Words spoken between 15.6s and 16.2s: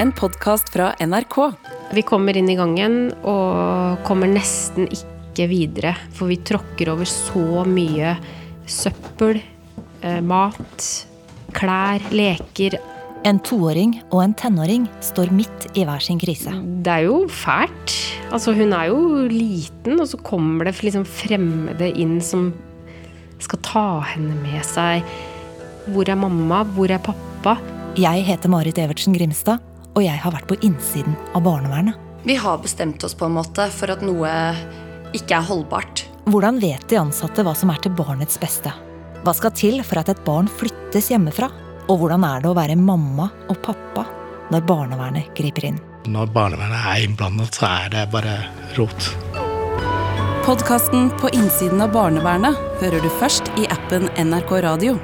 i hver sin